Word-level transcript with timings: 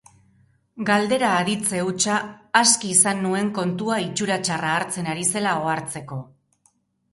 Galdera 0.89 1.33
aditze 1.41 1.81
hutsa 1.87 2.15
aski 2.61 2.91
izan 2.95 3.21
nuen 3.27 3.53
kontua 3.59 4.01
itxura 4.07 4.41
txarra 4.49 4.75
hartzen 4.81 5.13
ari 5.15 5.29
zela 5.37 5.55
ohartzeko. 5.63 6.23